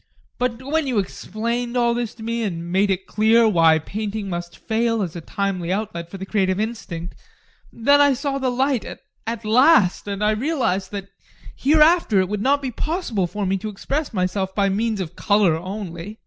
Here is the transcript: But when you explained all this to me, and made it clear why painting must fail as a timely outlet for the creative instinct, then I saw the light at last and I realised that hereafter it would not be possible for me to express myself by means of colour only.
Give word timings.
But 0.39 0.63
when 0.63 0.87
you 0.87 0.97
explained 0.97 1.77
all 1.77 1.93
this 1.93 2.15
to 2.15 2.23
me, 2.23 2.41
and 2.41 2.71
made 2.71 2.89
it 2.89 3.05
clear 3.05 3.47
why 3.47 3.77
painting 3.77 4.29
must 4.31 4.57
fail 4.57 5.03
as 5.03 5.15
a 5.15 5.21
timely 5.21 5.71
outlet 5.71 6.09
for 6.09 6.17
the 6.17 6.25
creative 6.25 6.59
instinct, 6.59 7.13
then 7.71 8.01
I 8.01 8.13
saw 8.13 8.39
the 8.39 8.49
light 8.49 8.83
at 8.83 9.45
last 9.45 10.07
and 10.07 10.23
I 10.23 10.31
realised 10.31 10.89
that 10.91 11.09
hereafter 11.55 12.19
it 12.19 12.29
would 12.29 12.41
not 12.41 12.63
be 12.63 12.71
possible 12.71 13.27
for 13.27 13.45
me 13.45 13.59
to 13.59 13.69
express 13.69 14.11
myself 14.11 14.55
by 14.55 14.69
means 14.69 14.99
of 15.01 15.15
colour 15.15 15.55
only. 15.55 16.17